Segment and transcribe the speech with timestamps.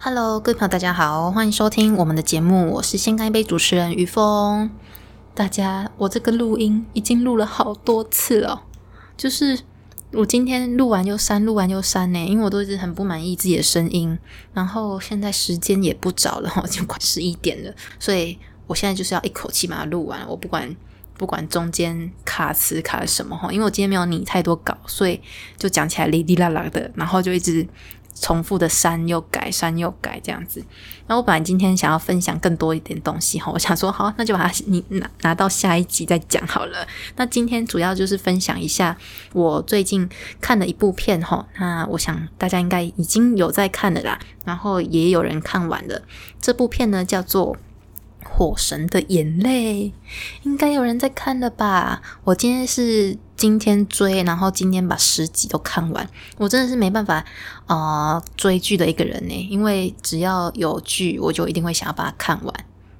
[0.00, 4.70] Hello，各位朋友，大家好，欢迎收听我们的节目，我是先干一杯主持人于峰。
[5.34, 8.62] 大家，我这个录音已经录了好多次了，
[9.16, 9.58] 就是
[10.12, 14.16] 我今天录完又删，录完又删呢，因为我都一直很不满意自己的声音。
[14.54, 20.76] 然后现在时间也不早了， 已经快十一点了，所以我现在就是要一口气把它录完，我不管
[21.16, 25.20] 不管中间卡词卡什么哈，因为我今天没有拟太多稿，所以
[25.56, 27.66] 就讲起来哩哩啦啦的，然后就一直。
[28.14, 30.60] 重复的删又改，删又改这样子。
[31.06, 36.86] 然后我本来今天想要分享更多一点东西哈，我想说好，那就把它你拿拿到下一集再讲好了。
[37.16, 38.96] 那今天主要就是分享一下
[39.32, 40.08] 我最近
[40.40, 41.46] 看的一部片哈。
[41.58, 46.02] 那我想大家应该已经有在看了啦，然后也有人看完了。
[46.40, 47.56] 这部片呢叫做。
[48.30, 49.92] 火神的眼泪，
[50.42, 52.02] 应该有人在看了吧？
[52.24, 56.06] 我今天是今天追，然后今天把十集都看完。
[56.38, 57.24] 我真的是没办法
[57.66, 62.52] 啊追剧的一个人呢，因为只要有剧，我就一定会想要把它看完。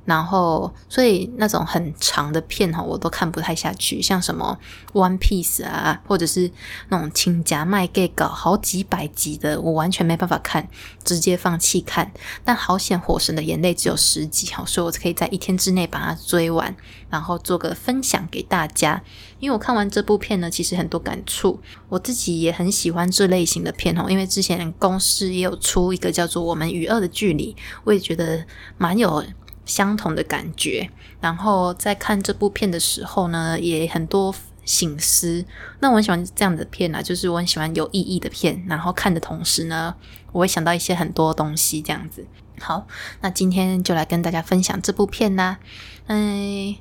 [0.09, 4.01] 然后，所以那种很长的片哈，我都看不太下去。
[4.01, 4.59] 像什么
[4.99, 6.51] 《One Piece》啊，或者是
[6.89, 10.67] 那种请假卖 gay 搞好几百集的，我完全没办法看，
[11.05, 12.11] 直接放弃看。
[12.43, 16.75] 但好险，《火神的眼泪》只有十集哈，所以我可以在一天之内把它追完，
[17.11, 19.03] 然后做个分享给大家。
[19.41, 24.07] 因为我看完这部片呢，其实很多感触，我自己也很喜欢这类型的片哦。
[24.09, 27.53] 因为之前公司也有出一个叫做《我们与恶的距离》，
[27.85, 28.43] 我也觉得
[28.79, 29.23] 蛮有。
[29.69, 35.45] 相同的感觉，然后在看这部片的时候呢，也很多醒思。
[35.81, 38.65] 那我很喜欢这样的片啊，就是我很喜欢有意义的片。
[38.67, 39.95] 然后看的同时呢，
[40.33, 42.27] 我会想到一些很多东西，这样子。
[42.59, 42.87] 好，
[43.21, 45.59] 那今天就来跟大家分享这部片啦。
[46.07, 46.75] 嗯，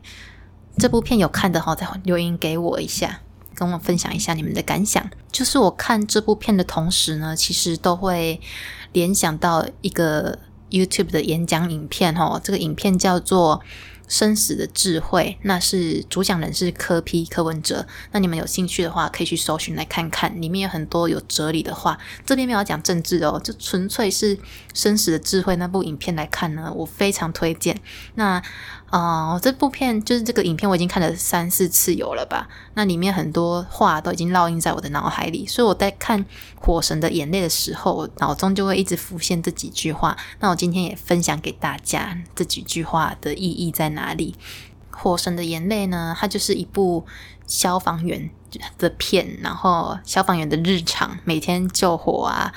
[0.78, 3.20] 这部片有看的哈，再留言给我一下，
[3.54, 5.10] 跟我分享一下你们的感想。
[5.30, 8.40] 就是我看这部片的同时呢，其实都会
[8.94, 10.40] 联想到一个。
[10.70, 13.62] YouTube 的演讲影片，吼，这个影片叫做。
[14.10, 17.86] 生死的智慧，那是主讲人是柯批柯文哲。
[18.14, 21.98] 那你们有兴趣的话，可以去搜寻来看看，里面有很多有哲理的话。
[22.26, 24.40] 这边没有讲政治哦，就纯粹是
[24.74, 27.78] 生死的智慧那部影片来看呢，我非常推荐。
[28.16, 28.42] 那
[28.90, 32.48] 哦，这部片就是这个影片，我已经看了三四次有了吧？
[32.76, 36.24] 那里面很多话都已经烙印在我的脑海里，所以我在看
[36.56, 40.16] 《火神的眼泪》的时候，脑中就会一直浮现这几句话。
[40.40, 43.88] 那我今天也分享给大家这几句话的意义在。
[43.98, 44.36] 哪里？
[44.92, 46.16] 火神的眼泪呢？
[46.20, 47.06] 它就是一部
[47.48, 48.30] 消防员
[48.78, 52.54] 的片，然后消防员的日常，每天救火啊、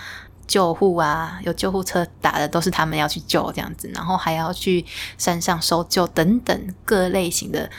[0.50, 4.84] 救护啊，有救护车打的都是他们要去救这样子，然后还要去
[5.16, 7.70] 山上搜救等等各类型的。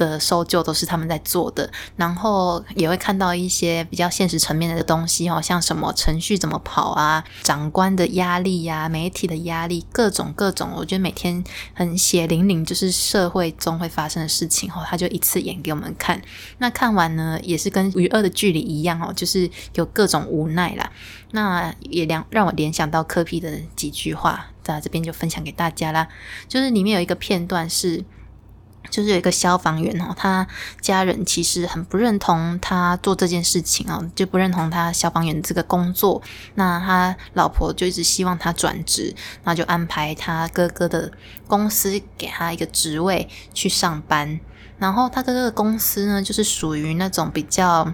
[0.00, 11.44] 的搜救都是他们在做的，然后也会看到一些比较现实层面的东西哦，像什么程序怎么跑啊，长官的压力呀，媒体的压力，各种各种，我觉得每天
[11.74, 16.20] 很血淋淋，就是社会中会发生的事情哦，他就一次演给我们看。
[16.58, 20.90] 那看完呢，也是跟《与恶的距离》一样哦，就是有各种无奈啦。
[21.32, 26.08] 那也让让我联想到科皮的几句话，在这边就分享给大家啦。
[26.48, 28.02] 就是里面有一个片段是。
[28.88, 30.46] 就是有一个消防员哦，他
[30.80, 36.22] 家人其实很不认同他做这件事情哦，就不认同他消防员这个工作。
[36.54, 39.14] 那他老婆就一直希望他转职，
[39.44, 41.12] 那就安排他哥哥的
[41.46, 44.40] 公司给他一个职位去上班。
[44.78, 47.92] 然后他的这个公司呢，就是属于那种比较。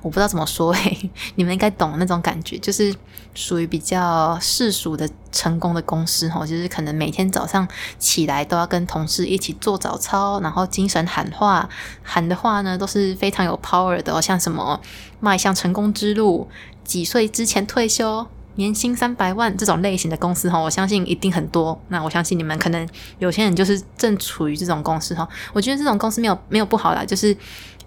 [0.00, 2.94] 我不知道怎么说诶， 你们应该懂那种感觉，就是
[3.34, 7.66] 属于比较世俗的成功的公司哈，就是可能每天早上
[7.98, 11.68] 起来都要跟同事一起做早操，然后精神喊话，
[12.04, 14.80] 喊的话呢都是非常有 power 的，哦像什么
[15.18, 16.48] 迈向成功之路，
[16.84, 18.24] 几岁之前退休，
[18.58, 21.80] 年薪三百万这种类型的公司哈，我相信一定很多。
[21.88, 22.86] 那我相信你们可能
[23.18, 27.34] 有些人就是正处于这种公司哈，我觉得这种公司没有没有不好啦，就是。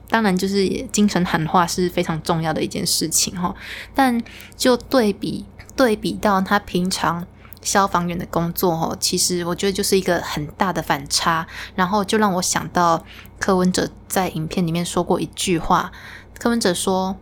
[0.09, 3.55] 当然，就是精神喊话是非常重要的一件事情哈。
[3.95, 4.21] 但
[4.57, 7.25] 就对比对比到他平常
[7.61, 11.47] 消防员的工作哈，其实我觉得就是一个很大的反差。
[11.75, 13.05] 然后就让我想到
[13.39, 15.93] 柯文哲在影片里面说过一句话：
[16.37, 17.15] 柯文哲说，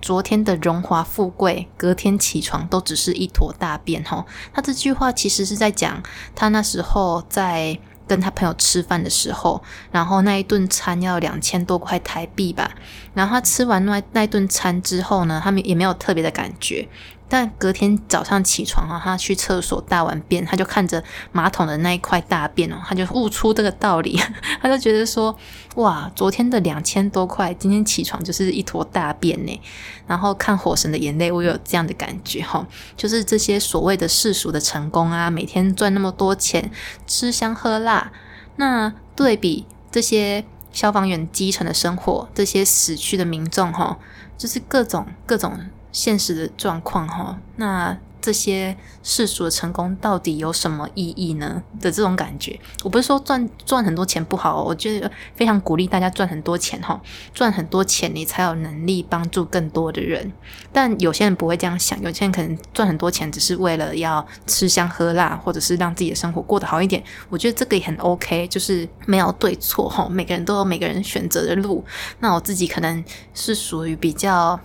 [0.00, 4.24] 昨天的荣华富贵，隔天起床都只是一坨大便吼。
[4.52, 6.02] 他这句话其实是在讲
[6.34, 7.78] 他那时候在。
[8.08, 9.60] 跟他朋友吃饭的时候，
[9.90, 12.70] 然后那一顿餐要两千多块台币吧。
[13.14, 16.88] 然后他吃完那那顿餐之后呢，他们也没有特别的感觉。
[17.28, 21.02] 但隔天早上起床啊，他去厕所大完便，他就看着
[21.32, 24.16] 马桶的那一块大便哦，他就悟出这个道理，
[24.62, 25.36] 他就觉得说，
[25.74, 29.60] 哇，昨天的两千多块，今天起床就是一坨大便呢。
[30.06, 32.64] 然后看火神的眼泪，我有这样的感觉哈，
[32.96, 36.70] 就是这些所谓的世俗的成功啊，每天赚那么多钱，
[37.08, 38.12] 吃香喝辣，
[38.54, 43.98] 那对比这些消防员基层的生活，这些死去的民众哈，
[44.38, 45.58] 就是各种各种。
[45.96, 51.62] 现实的状况哈，那这些世俗的成功到底有什么意义呢？
[51.80, 57.00] 的这种感觉，我不是说赚赚很多钱不好，我觉得非常鼓励大家赚很多钱哈，
[57.32, 60.30] 赚很多钱你才有能力帮助更多的人。
[60.70, 67.02] 但有些人不会这样想，有些人可能赚很多钱只是为了要吃香喝辣，或者是让自己的生活过得好一点。
[67.30, 71.82] 我觉得这个也很 OK，就是没有对错哈，每个人都有每个人选择的路。
[72.18, 73.02] 那我自己可能
[73.32, 74.60] 是属于比较。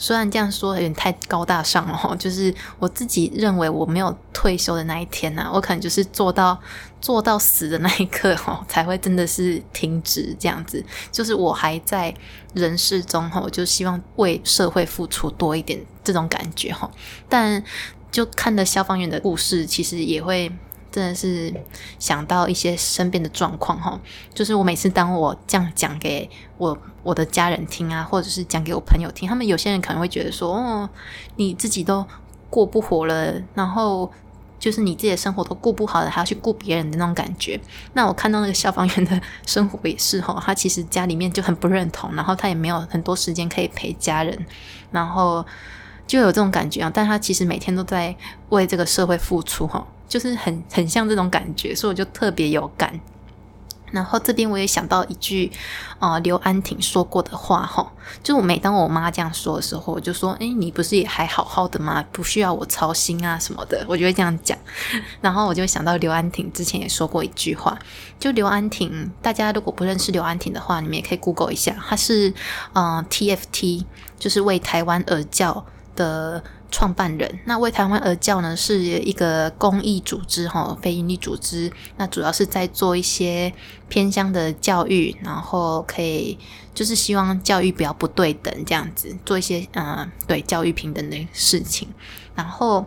[0.00, 6.58] 虽然这样说有点太高大上了，就是我自己认为我没有退休的那一天呢，我可能就是做到
[7.02, 10.82] 做到死的那一刻哈，才会真的是停止这样子。
[11.12, 12.12] 就是我还在
[12.54, 16.90] 人世中哈，就希望为社会付出多一点这种感觉哈。
[17.28, 17.62] 但
[18.10, 20.50] 就看了消防员的故事，其实也会。
[20.90, 21.52] 真的是
[21.98, 23.98] 想到一些身边的状况哈，
[24.34, 26.28] 就是我每次当我这样讲给
[26.58, 30.90] 我我的家人听啊，或者是讲给我朋友听，他们有些人可能会觉得说，哦，
[31.36, 32.04] 你自己都
[32.48, 34.10] 过不活了，然后
[34.58, 37.58] 就是你自己的生活都过不好了，还要去顾别人的那种感觉。
[37.92, 44.46] 那我看到那个消防员的 生活也是哈，他其实家里面就很不认同，然后他也没有很多时间可以陪家人，
[44.90, 45.46] 然后
[46.06, 46.90] 就有这种感觉啊。
[46.92, 48.14] 但他其实每天都在
[48.48, 49.86] 为这个社会付出哈。
[50.10, 53.00] 就是很很像这种感觉，所以我就特别有感。
[53.92, 55.50] 然后这边我也想到一句
[55.98, 57.92] 啊，刘安婷说过的话哈，
[58.22, 62.04] 就每当我妈这样说的时候，我就说：“哎，你不是也还好好的吗？
[62.12, 64.56] 不需要我操心啊什么的。”我就会这样讲。
[65.20, 67.76] 然后我就想到刘安婷之前也说过一句话，
[68.20, 72.32] 就刘安婷，大家如果不认识刘安婷的话，你们也可以 Google 一下，她是
[72.74, 73.84] 嗯 TFT，
[74.20, 76.42] 就是为台湾而教的。
[76.72, 81.68] 创办人那为台湾而教呢，是一个公益组织哈，非营利组织。
[81.96, 83.52] 那主要是在做一些
[83.88, 86.38] 偏乡的教育，然后可以
[86.72, 91.88] 就是希望教育不要不对等这样子，做一些嗯对教育平等的事情。
[92.36, 92.86] 然后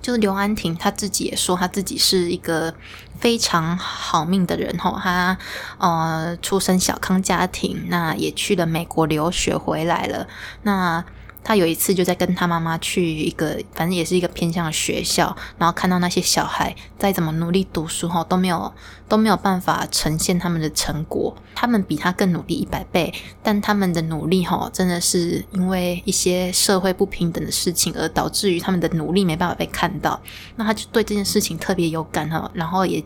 [0.00, 2.72] 就是刘安婷他自己也说，他自己是一个
[3.18, 5.38] 非常好命的人哈，他
[5.78, 10.28] 呃出身小康家庭，那也去了美国留学回来了，
[10.62, 11.04] 那。
[11.48, 18.70] 他有一次就在跟他妈妈去一个，反正也是一个偏向的学校，然后看到那些小孩再怎么努力读书哈，都没有
[19.08, 21.34] 都没有办法呈现他们的成果。
[21.54, 30.20] 他们比他更努力一百倍，但他们的努力哈，真的是因为一些社会不平等的事情而导致于他们的努力没办法被看到。
[30.56, 33.02] 那他就对这件事情特别有感哈，然后也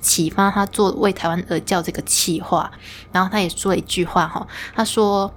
[0.00, 2.72] 启发他做为台湾而教这个企划。
[3.12, 4.44] 然后他也说了一句话哈，
[4.74, 5.32] 他说。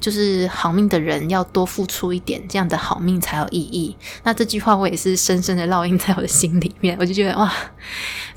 [0.00, 3.94] 就是好命的人要多付出一点，这样的好命才有意义。
[4.24, 7.52] 那这句话我也是深深的烙印在我的心里面，我就觉得哇。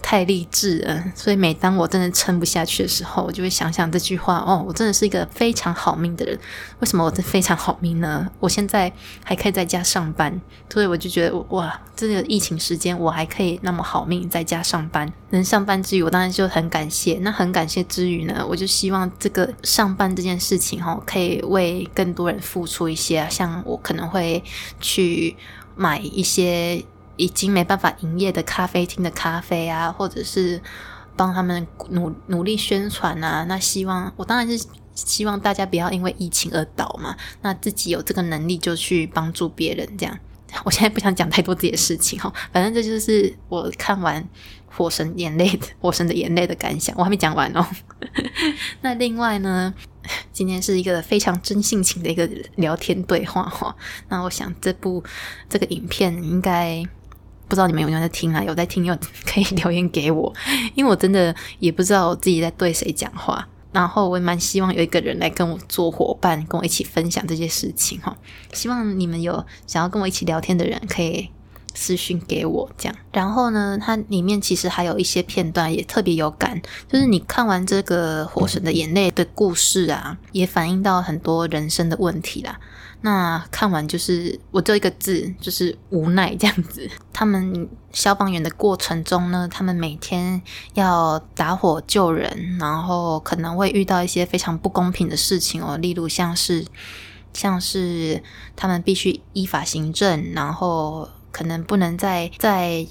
[0.02, 6.38] 太励志了，所以每当我真的撑不下去的时候，我就会想想这句话哦，我真的是一个非常好命的人。
[6.80, 8.30] 为什么我这非常好命呢？
[8.42, 8.92] 我现在
[9.24, 17.18] 还可以在家上班，所以我就觉得哇，这个疫情时间我还可以那么好命在家上班，能上班之余，我当然就很感谢。
[17.22, 23.26] 那很感谢之余呢，我就希望这个上班这件事情哈，可以为更多人付出一些。
[23.30, 24.44] 像我可能会
[24.82, 25.38] 去
[25.78, 26.84] 买一些。
[27.16, 30.60] 已经没办法营业的咖啡厅的咖啡啊，或者是
[31.16, 33.46] 帮他们努努力宣传啊。
[33.48, 37.16] 那希望我当然是希望大家不要因为疫情而倒嘛。
[37.44, 40.20] 那自己有这个能力就去帮助别人，这样。
[40.64, 44.20] 我现在不想讲太多自己的事情哈，反正这就是我看完
[44.66, 45.48] 《火神眼泪》
[45.80, 46.96] 《火神的眼泪》的感想。
[46.98, 47.64] 我还没讲完哦。
[48.82, 49.72] 那另外呢，
[50.32, 53.76] 今天是一个非常真性情的一个聊天对话哈。
[54.10, 55.04] 那我想这部
[55.50, 56.86] 这个影片应该。
[57.46, 58.42] 不知道你们有没有在听啊？
[58.42, 60.34] 有在听，有可以留言给我，
[60.74, 63.48] 因为我真的也不知道我自己在对谁讲话。
[63.72, 68.16] 然后我也蛮希望有一个人来跟我做伙伴，跟我一起分享这些事情哈。
[68.54, 71.30] 希望你们有想要跟我一起聊天的人，可以
[71.74, 72.96] 私讯给我这样。
[73.12, 82.60] 然后呢，它里面其实还有一些片段也特别有感，就是你看完这个《火神的眼泪》的故事啊，也反映到很多人生的问题啦。
[83.06, 86.90] 那看完就是我就一个字，就是无奈这样子。
[87.12, 90.42] 他们消防员的过程中呢，他们每天
[90.74, 96.66] 要打火救人，然后可能会遇到一些非常不公平的事情哦，例如像是
[97.34, 98.24] 像是
[98.56, 102.88] 他们必须依法行政，然后可能不能在在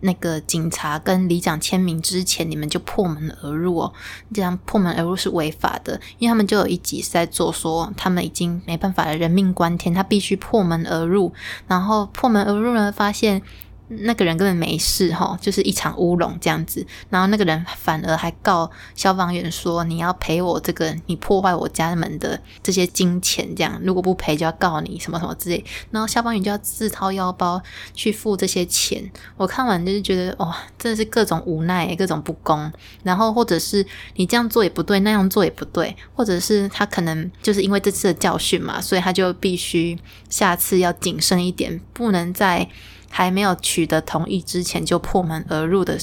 [0.00, 3.92] 那个警察跟里长签名之前，你们就破门而入哦。
[4.32, 11.34] 这样破门而入是违法的，因为他们就有一集是在做说，他们已经没办法了，人命关天，他必须破门而入，
[11.66, 13.42] 然后破门而入呢，发现。
[13.88, 16.86] 那个人根本没事哈，就是一场乌龙这样子。
[17.10, 27.60] 然后那个人反而还告消防员说：“你要赔我这个你破坏我家门的这些金钱，这样如果不赔就要告你什么什么之类。”然后消防员就要自掏腰包
[27.92, 29.10] 去付这些钱。
[29.36, 32.72] 我看完就是觉得哇，真的是各种无奈，各种不公。
[33.02, 33.84] 然后或者是
[34.14, 39.98] 你这样做也不对，那样做也不对，或者是他可能就是因为这次的教训嘛，所以他就必须
[40.30, 42.66] 下次要谨慎一点，不能再。
[43.14, 45.98] 还没有取得同意之前就破门而入的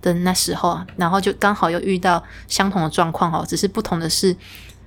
[0.00, 4.36] 的那时候，然后就刚好又遇到相同的状况哦，只是不同的是，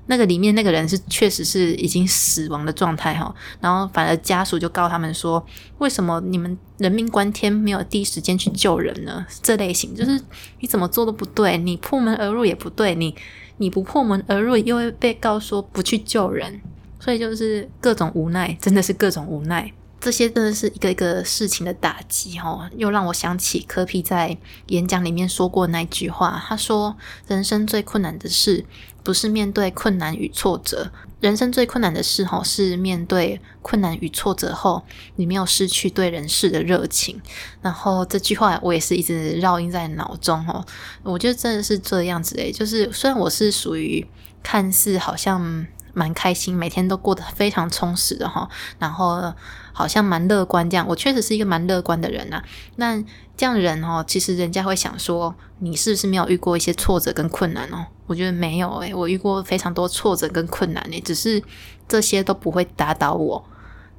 [0.05, 5.45] 那个里面那个人是确实是已经死亡的状态哈，然后反而家属就告他们说，
[5.79, 9.25] 为什么你们人命关天没有第一时间去救人呢？
[9.43, 10.17] 这类型就是
[10.61, 13.13] 你怎么做都不对，你破门而入也不对，你
[13.57, 16.61] 你不破门而入又会被告说不去救人，
[17.01, 19.73] 所以就是各种无奈，真的是各种无奈。
[19.99, 24.37] 这些真的是一个一个事情的打击哦，又让我想起科皮在
[24.67, 26.43] 演讲里面说过那句话。
[26.47, 26.95] 他说
[27.27, 28.65] ：“人生最困难的事，
[29.03, 34.83] 不是面对困难与挫折，人生最困难的事，哦，是面对困难与挫折后，
[35.15, 37.19] 你没有失去对人事的热情。”
[37.63, 40.63] 然后这句话我也是一直绕印在脑中哦。
[41.01, 44.05] 我觉得真的是这样子诶，就是虽然我是属于
[44.43, 48.47] 看似好像蛮开心，每天都过得非常充实的哈，
[48.77, 49.33] 然后。
[49.77, 52.41] 好像蛮乐观这样，我确实是一个蛮乐观的人呐。
[52.77, 52.97] 那
[53.35, 57.85] 这样人哦，其实人家会想说，你是不是没有遇过一些挫折跟困难哦？
[58.07, 61.43] 我觉得没有诶，我遇过非常多挫折跟困难诶，只是
[61.89, 63.45] 这些都不会打倒我。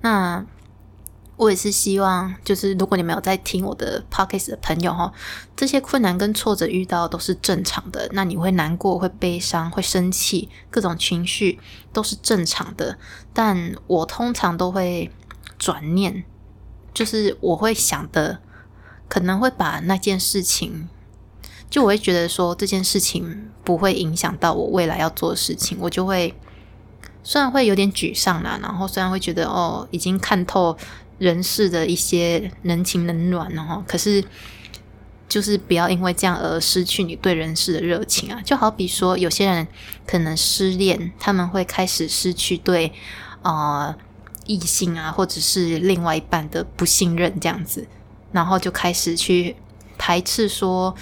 [0.00, 0.42] 那
[1.36, 5.12] 我也是希望，就是如果你没有在听我的 podcast 的朋友哈，
[5.54, 8.08] 这些困难跟挫折遇到都是正常的。
[8.12, 11.58] 那你会难过、会悲伤、会生气，各种情绪
[11.92, 12.98] 都是正常的。
[13.32, 15.10] 但我通常都会。
[15.58, 16.22] 转念，
[16.92, 18.40] 就是我会想的，
[19.08, 20.86] 可能会把那件事情，
[21.70, 26.38] 就我会觉得说这件事情不会影响到我未来要做的事情，我就会
[27.24, 30.76] 虽然会有点沮丧啦，然后虽然会觉得哦已经看透
[31.18, 34.24] 人世的一些人情冷暖哦，可是
[35.28, 39.66] 就是不要因为这样而失去你对人世的热情啊，就好比说有些人
[40.06, 42.92] 可能失恋，他们会开始失去对
[43.42, 43.96] 啊。
[44.48, 47.84] 异性啊，或者是另外一半的不信任这样子，
[48.30, 49.56] 然后就开始去
[49.98, 50.94] 排斥说，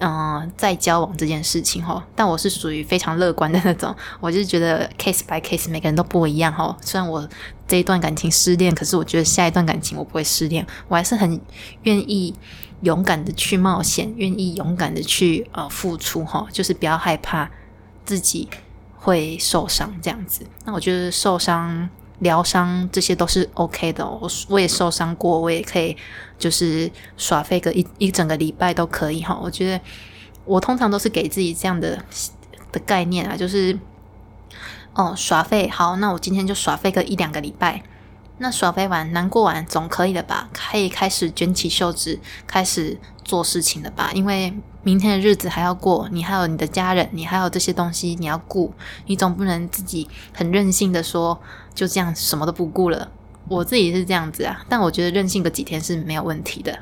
[0.00, 2.04] 嗯，在交往这件事情哈。
[2.16, 6.76] 但我是属于非常乐观的那种，我就觉得 case by case 每个人都不一样哈。
[6.80, 7.28] 虽然我
[7.70, 11.40] 这一段感情失恋，可是我觉得下一段感情我不会失恋，我还是很
[11.84, 12.34] 愿意
[12.82, 17.48] 勇敢的去冒险，愿意勇敢的去呃付出哈，就是不要害怕
[18.04, 18.48] 自己
[18.96, 20.44] 会受伤这样子。
[20.64, 21.88] 那我觉得受伤。
[22.20, 25.96] 疗伤这些都是 OK 的，我我也受伤过，我也可以
[26.38, 29.40] 就是耍废个一一整个礼拜都可以哈。
[29.42, 29.80] 我觉得
[30.44, 31.98] 我通常都是给自己这样的
[32.70, 33.74] 的概念啊，就是
[34.94, 37.82] 哦耍废好，那我今天就耍废个一两个礼拜。
[38.38, 40.48] 那耍废完难过完总可以了吧？
[40.52, 44.10] 可以开始卷起袖子开始做事情了吧？
[44.14, 48.72] 因为明天的日子还要过，你还有你的家人，你还有这些东西你要顾，
[49.04, 51.38] 你总不能自己很任性的说
[51.74, 53.10] 就这样什么都不顾了。
[53.48, 56.78] 我自己是这样子啊，但我觉得任性个几天是没有问题的。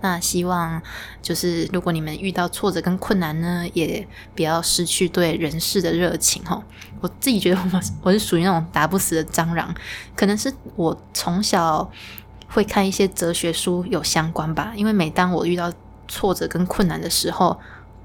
[0.00, 0.80] 那希望
[1.20, 6.62] 就是如果你们遇到挫折跟困难呢，也不要失去对人事的热情哈。
[7.00, 9.74] 我自己觉得我我是属于那种打不死的蟑螂，
[10.14, 11.90] 可能是我从小
[12.48, 14.72] 会看一些哲学书有相关吧。
[14.76, 15.72] 因为每当我遇到
[16.06, 17.58] 挫折跟困难的时候，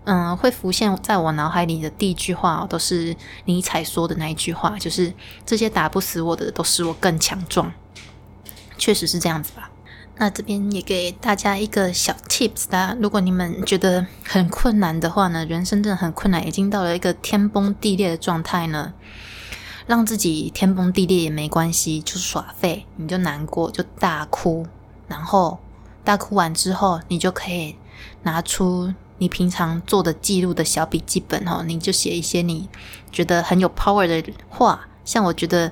[0.09, 5.13] 嗯，会浮现在我脑海里的第一句话都是尼采说的那一句话，就是
[5.45, 7.69] 这些打不死我的，都使我更强壮。
[8.77, 9.69] 确实是这样子吧。
[10.15, 12.95] 那这边也给大家一个小 tips 啦。
[13.01, 18.93] 如果你们觉得很困难的话呢，人生真的很困难，已经到了一个天崩地裂的状态呢，
[19.87, 24.65] 让自己天崩地裂也没关系，就耍废，你就难过，就大哭，
[25.09, 25.59] 然后
[26.05, 27.75] 大哭完之后，你就可以
[28.23, 32.67] 拿出你平常做的记录的小笔记本哦，你就写一些你
[33.11, 35.71] 觉得很有 power 的话，像我觉得。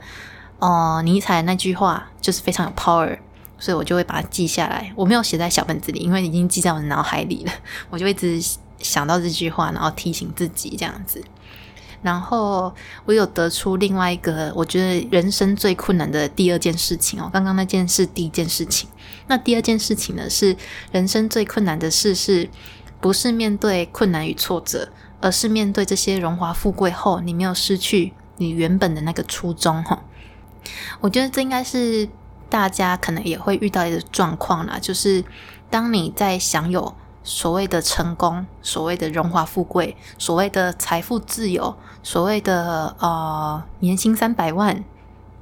[0.57, 3.19] 哦，尼采那句话就是非常有 power，
[3.59, 4.89] 所以我就会把它记下来。
[4.95, 7.51] 我没有写在小本子里，因为已经记在我的脑海里了。
[7.91, 8.41] 我就一直
[8.79, 11.21] 想到这句话，然后提醒自己这样子。
[12.01, 12.73] 然后
[13.03, 17.29] 我有得出另外一个我觉得人生最困难的第二件事情哦。
[17.31, 18.87] 刚刚那件事第一件事情，
[19.27, 20.55] 那第二件事情呢是
[20.93, 22.49] 人生最困难的事，是
[22.99, 24.89] 不是面对困难与挫折，
[25.21, 30.01] 而是面对这些荣华富贵后，你没有失去你原本的那个初衷哈。
[31.01, 32.07] 我觉得这应该是
[32.49, 35.23] 大家可能也会遇到一个状况啦，就是
[35.69, 36.95] 当你在享有。
[37.27, 44.83] 所谓的成功，所谓的荣华富贵，所谓的财富自由，所谓的呃年薪三百万，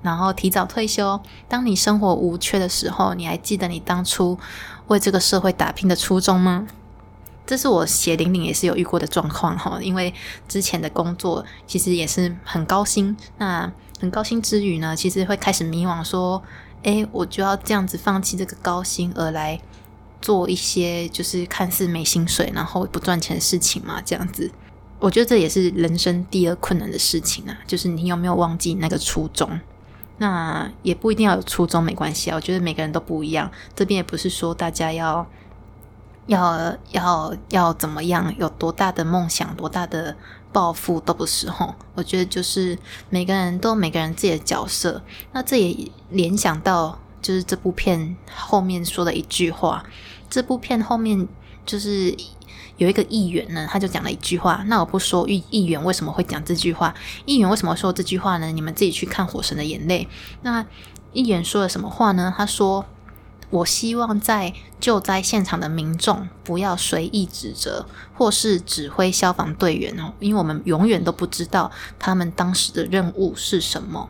[0.02, 1.20] 然后提早退休。
[1.50, 4.40] 当你生活无缺的时候，你还记得你当初
[4.88, 6.68] 为这个社会打拼的初衷吗？
[7.46, 9.80] 这是我血淋淋也是有遇过的状况哈。
[9.82, 10.14] 因为
[10.48, 16.42] 之前的工作其实也是很高薪，那很高薪之余呢，其实会开始迷惘，说：
[16.84, 19.60] 诶，我就要这样子放弃这个高薪而来。
[20.22, 24.50] 做一些就是看似没薪水，然后不赚钱的事情嘛，这样子，
[24.98, 27.54] 我觉得这也是人生第二困难的事情啊。
[27.68, 29.60] 就是你有没有忘记那个初衷？
[30.20, 32.38] 那也不一定要有初衷，没关系啊。
[32.38, 35.28] 我觉得每个人都不一样，这边也不是说大家要
[36.28, 40.16] 要要要怎么样，有多大的梦想，多大的
[40.52, 41.76] 抱负都不是吼。
[41.96, 42.78] 我觉得就是
[43.10, 45.02] 每个人都每个人自己的角色。
[45.32, 49.84] 那这也联想到就是这部片后面说的一句话。
[50.30, 51.28] 这部片后面
[51.66, 52.16] 就是
[52.78, 54.64] 有一个议员呢，他就讲了一句话。
[54.68, 56.94] 那我不说议议员为什么会讲这句话，
[57.26, 58.48] 议员为什么说这句话呢？
[58.52, 60.08] 你们自己去看《火神的眼泪》。
[60.42, 60.66] 那
[61.12, 62.34] 议员说了什么话呢？
[62.36, 62.84] 他说
[63.54, 71.70] ：“我希望在救灾现场的民众不要随意指责或是指挥消防队员哦，因为我们永远都不知道
[72.00, 74.10] 他们当时的任务是什么。”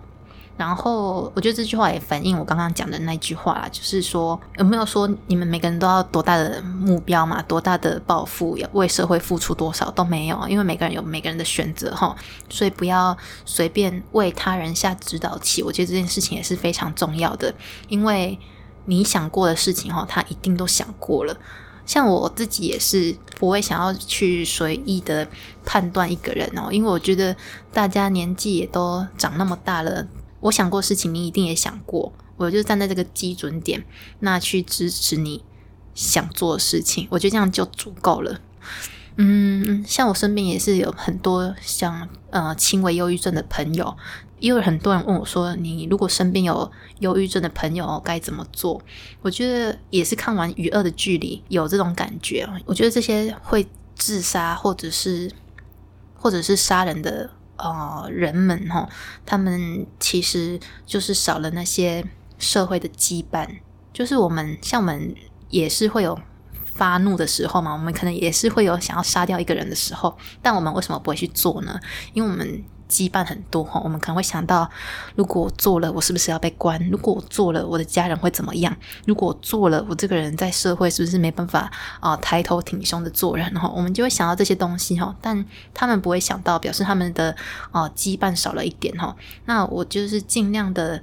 [0.56, 12.16] 然后我觉得这句话也反映我刚刚讲的那句话啦，就是说有没有说你们每个人都要多大的目标嘛，多大的抱负，要为社会付出多少都没有，因为每个人有每个人的选择哈，
[12.50, 15.62] 所以不要随便为他人下指导棋。
[15.62, 17.54] 我觉得这件事情也是非常重要的，
[17.90, 18.40] 因为
[18.86, 21.38] 你想过的事情哈，他一定都想过了。
[21.86, 25.28] 像我自己也是不会想要去随意的
[25.66, 27.36] 判断一个人哦，因为我觉得
[27.74, 30.08] 大家年纪也都长那么大了。
[30.40, 32.13] 我想过事情，你一定也想过。
[32.38, 33.86] 我就站在这个基准点，
[34.19, 35.43] 那去支持你
[35.93, 38.39] 想做的事情，我觉得这样就足够了。
[39.17, 43.95] 嗯，像我身边也是有很多像呃轻微忧郁症的朋友，
[44.39, 48.82] 也有很多人问我说：“你如果身边有忧郁症的朋友该怎么做？”
[49.21, 52.47] 我觉得也是看完《与恶的距离》有这种感觉。
[52.65, 55.32] 我觉得这些会自杀或者是
[56.15, 57.30] 或者是杀人的。
[57.56, 58.89] 呃，人们哈，
[59.28, 62.04] 他们其实就是少了那些
[62.39, 63.47] 社会的羁绊。
[63.93, 65.13] 就是我们像我们
[65.49, 66.19] 也是会有
[66.74, 71.80] 发怒的时候嘛，我们可能也是会有想要杀掉一个人的时候，但我们为什么不会去做呢？
[72.14, 72.64] 因为我们。
[72.90, 74.70] 羁绊很多哈，我们可能会想到，
[75.16, 76.80] 如果我做了，我是不是要被关？
[76.90, 78.76] 如果我做了，我的家人会怎么样？
[79.08, 83.68] 如果我做了，我这个人在社会是不是没办法啊抬头挺胸的做人哈？
[83.68, 87.36] 我们就会想到这些东西哈，但他们不会想到，表示他们的
[87.72, 89.16] 啊羁绊少了一点哈。
[89.46, 91.02] 那我就是尽量的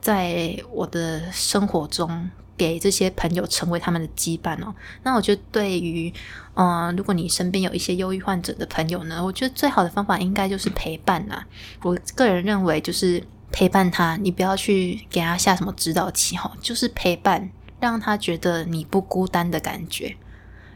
[0.00, 2.30] 在我的生活中。
[2.56, 4.74] 给这些朋友成为他们的羁绊哦。
[5.02, 6.12] 那我觉得，对于
[6.54, 11.42] 嗯，如果你身边有一些忧郁患者的朋友呢，我觉得最好的方法应该就是陪伴呐。
[11.82, 20.14] 我个人认为，就是陪伴他，你不要去给他下什么指导棋哈，就是陪伴，让他觉得你不孤单的感觉，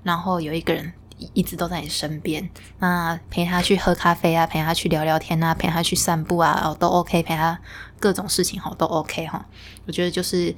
[0.03, 0.93] 然后有一个人
[1.35, 2.49] 一直都在你身边。
[2.79, 7.23] 那陪他去喝咖啡啊，陪他去聊聊天啊，陪他去散步啊，哦，都 OK。
[7.23, 7.61] 陪他
[8.01, 9.45] 各种事情哈，都 OK 哈。
[9.87, 10.55] 我觉得就是。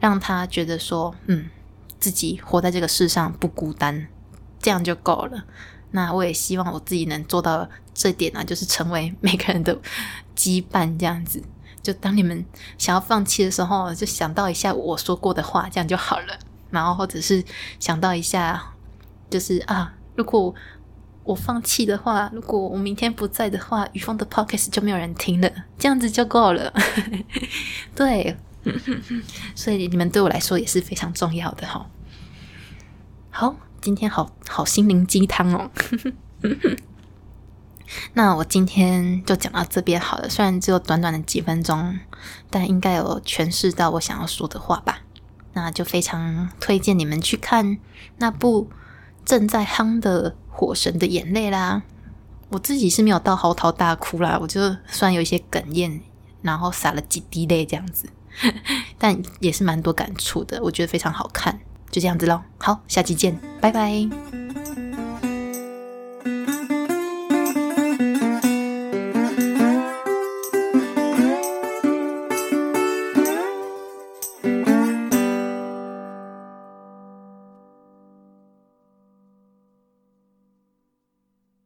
[0.00, 1.46] 让他觉得说，嗯，
[1.98, 4.06] 自己活在这个世上不孤单，
[4.60, 5.44] 这样就够了。
[5.90, 9.78] 那我也希望我自己能做到这点啊，就是成为每个人的
[10.36, 11.42] 羁绊，这样子。
[11.82, 12.44] 就当你们
[12.76, 16.38] 想要放弃的时候，就想到一下我说过的话，这样就好了。
[16.70, 17.42] 然后或者是
[17.80, 18.74] 想到一下，
[19.30, 20.54] 就是啊，如果
[21.24, 26.72] 我放弃的话，如果我明天不在的话，雨峰的 podcast 就没有人听了，这样子就够了。
[27.96, 28.36] 对。
[29.54, 31.88] 所以你们对我来说也是非常重要的哈。
[33.30, 35.70] 好，今天好好心灵鸡汤哦。
[38.12, 41.98] 那我今天就讲到这边好了，虽然只有短短的几分钟，
[42.50, 45.00] 但应该有诠释到我想要说的话吧。
[45.54, 47.78] 那就非常推荐你们去看
[48.18, 48.70] 那部
[49.24, 51.82] 正在夯的《火神的眼泪》啦。
[52.50, 56.00] 我自己是没有到嚎啕大哭啦，我就算有一些哽咽，
[56.42, 58.08] 然后洒了几滴泪这样子。
[58.98, 61.58] 但也是蛮多感触的，我觉得非常好看，
[61.90, 62.40] 就这样子喽。
[62.58, 64.47] 好，下期见，拜拜。